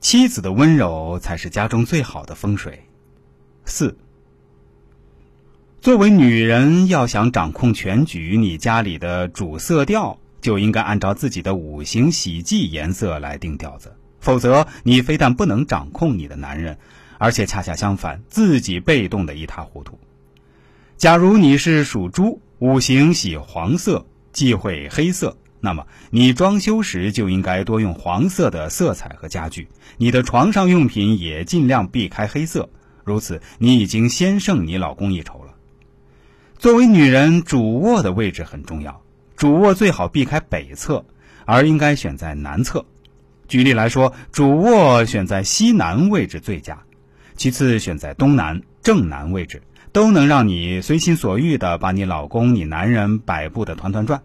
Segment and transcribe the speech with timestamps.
[0.00, 2.84] 妻子的温柔才是家中最好的风水。
[3.64, 3.96] 四，
[5.80, 16.78] 作为女人，要想掌控全局，你家里的主色调就应该按照自己的五行喜忌颜色来定调子，否则你非但不能掌控你的男人，
[17.18, 19.98] 而且恰恰相反，自己被动的一塌糊涂。
[20.96, 25.36] 假如你是属猪，五行喜黄色，忌讳黑色。
[25.60, 32.68] 那么，你装修时就应该多用黄色的色彩和家具，你的床上用品也尽量避开黑色。
[33.04, 35.54] 如此，你已经先胜你老公一筹了。
[36.58, 39.00] 作为女人，主卧的位置很重要，
[39.36, 41.04] 主卧最好避开北侧，
[41.44, 42.84] 而应该选在南侧。
[43.48, 46.78] 举例来说，主卧选在西南位置最佳，
[47.34, 54.22] 其次选在东南、正南位置，都能让你随心所欲地把你老公、你男人摆布得团团转。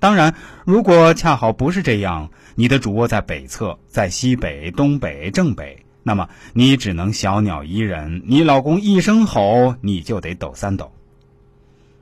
[0.00, 0.32] 当然，
[0.64, 8.22] 如果恰好不是这样，你的主卧在北侧，在西北、东北、正北，那么你只能小鸟依人。
[8.24, 10.92] 你老公一声吼，你就得抖三抖。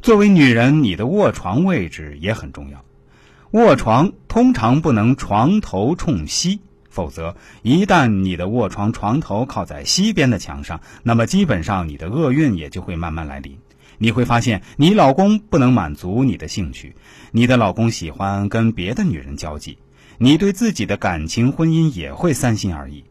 [0.00, 2.82] 作为女人，你的卧床位置也很重要。
[3.50, 13.56] 卧床通常不能床头冲西，否则一旦你的卧床床头靠在西边的墙上，那么基本上你的厄运也就会慢慢来临。
[14.02, 16.96] 你会发现，你老公不能满足你的兴趣，
[17.30, 19.78] 你的老公喜欢跟别的女人交际，
[20.18, 23.04] 你对自己的感情婚姻也会三心二意。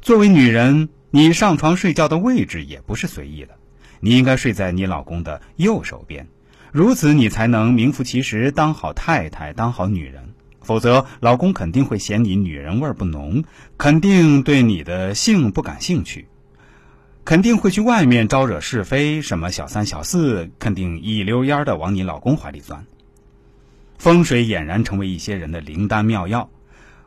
[0.00, 3.50] 作为女人，你上床睡觉的位置也不是随意的，
[4.00, 6.26] 你应该睡在你老公的右手边，
[6.72, 10.30] 如此你才能名副其实当好太太，当好女人。
[10.62, 13.44] 否则，老公肯定会嫌你女人味不浓，
[13.76, 16.26] 肯定对你的性不感兴趣。
[17.24, 22.84] 肯定会去外面招惹是非，什么小三小四，肯定一溜烟的往你老公怀里钻。
[23.96, 26.50] 风水俨然成为一些人的灵丹妙药，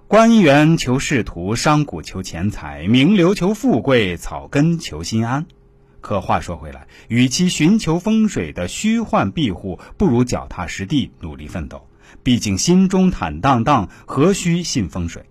[0.07, 5.45] 官员求仕途，商贾求钱财，名流求富贵，草根求心安。
[6.01, 11.87] 可话说回来，与其寻求风水的虚幻庇护，不如脚踏实地努力奋斗。
[12.23, 15.25] 毕竟心中坦荡荡，何须信风水？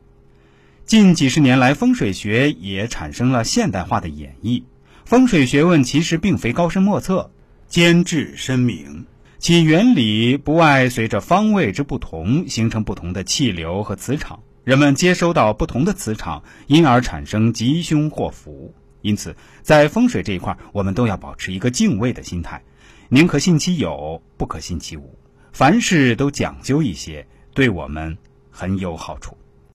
[0.84, 4.62] 近几十年来，风水学也产生了现代化的演绎。
[5.06, 7.30] 风水学问其实并非高深莫测，
[7.68, 9.06] 兼至深明。
[9.38, 14.40] 其原理不外随着方位之不同，形成不同的气流和磁场。
[14.64, 18.74] 人们接收到不同的磁场，因而产生吉凶祸福。
[19.00, 22.64] 因此，在风水这一块，我们都要保持一个敬畏的心态，
[23.08, 25.16] 宁可信其有，不可信其无。
[25.52, 27.24] 凡事都讲究一些，
[27.54, 28.18] 对我们
[28.50, 29.38] 很有好处。